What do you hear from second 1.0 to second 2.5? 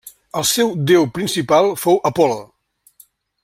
principal fou Apol·lo.